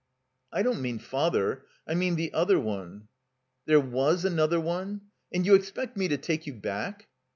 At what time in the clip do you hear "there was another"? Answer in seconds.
3.67-4.59